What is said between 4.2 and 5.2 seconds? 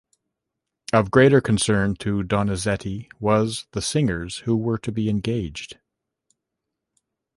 who were to be